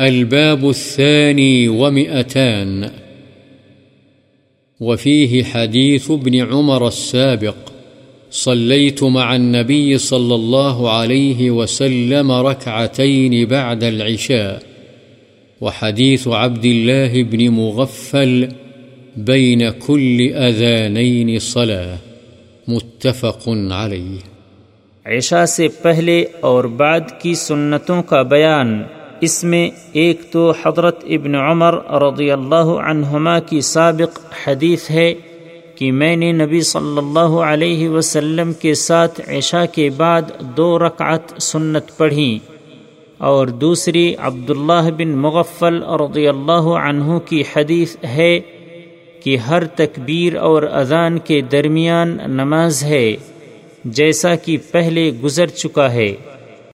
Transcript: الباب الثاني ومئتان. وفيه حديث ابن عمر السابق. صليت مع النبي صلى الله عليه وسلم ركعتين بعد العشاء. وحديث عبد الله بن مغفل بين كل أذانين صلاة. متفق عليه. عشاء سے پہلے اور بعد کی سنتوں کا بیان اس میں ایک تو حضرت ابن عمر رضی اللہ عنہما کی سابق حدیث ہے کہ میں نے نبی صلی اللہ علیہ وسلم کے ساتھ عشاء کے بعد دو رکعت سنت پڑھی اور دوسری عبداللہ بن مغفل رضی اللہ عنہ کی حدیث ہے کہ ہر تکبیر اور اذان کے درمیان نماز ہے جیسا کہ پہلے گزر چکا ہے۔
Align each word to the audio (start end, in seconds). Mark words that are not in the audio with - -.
الباب 0.00 0.68
الثاني 0.68 1.68
ومئتان. 1.68 2.88
وفيه 4.80 5.44
حديث 5.44 6.10
ابن 6.10 6.34
عمر 6.34 6.86
السابق. 6.86 7.54
صليت 8.30 9.02
مع 9.02 9.34
النبي 9.34 9.98
صلى 9.98 10.34
الله 10.34 10.90
عليه 10.90 11.50
وسلم 11.50 12.32
ركعتين 12.32 13.46
بعد 13.46 13.84
العشاء. 13.84 14.58
وحديث 15.60 16.28
عبد 16.28 16.64
الله 16.64 17.22
بن 17.22 17.48
مغفل 17.48 18.44
بين 19.16 19.62
كل 19.78 20.34
أذانين 20.34 21.38
صلاة. 21.38 21.96
متفق 22.68 23.48
عليه. 23.72 24.18
عشاء 25.04 25.44
سے 25.44 25.68
پہلے 25.68 26.24
اور 26.40 26.64
بعد 26.64 27.00
کی 27.22 27.34
سنتوں 27.34 28.02
کا 28.02 28.22
بیان 28.22 28.82
اس 29.20 29.44
میں 29.44 29.70
ایک 29.92 30.20
تو 30.30 30.52
حضرت 30.64 31.04
ابن 31.04 31.34
عمر 31.34 31.74
رضی 32.02 32.30
اللہ 32.30 32.70
عنہما 32.80 33.38
کی 33.38 33.60
سابق 33.60 34.18
حدیث 34.46 34.90
ہے 34.90 35.14
کہ 35.74 35.92
میں 35.92 36.16
نے 36.16 36.32
نبی 36.32 36.60
صلی 36.60 36.98
اللہ 36.98 37.36
علیہ 37.44 37.88
وسلم 37.88 38.52
کے 38.52 38.74
ساتھ 38.74 39.20
عشاء 39.28 39.64
کے 39.72 39.90
بعد 39.90 40.22
دو 40.56 40.78
رکعت 40.78 41.42
سنت 41.42 41.96
پڑھی 41.96 42.38
اور 43.18 43.46
دوسری 43.46 44.14
عبداللہ 44.18 44.90
بن 44.96 45.08
مغفل 45.08 45.82
رضی 45.82 46.28
اللہ 46.28 46.68
عنہ 46.82 47.18
کی 47.18 47.42
حدیث 47.56 47.96
ہے 48.04 48.40
کہ 49.20 49.36
ہر 49.36 49.64
تکبیر 49.64 50.36
اور 50.36 50.62
اذان 50.62 51.18
کے 51.18 51.40
درمیان 51.40 52.18
نماز 52.26 52.84
ہے 52.84 53.16
جیسا 53.84 54.34
کہ 54.34 54.56
پہلے 54.70 55.10
گزر 55.24 55.46
چکا 55.46 55.92
ہے۔ 55.92 56.14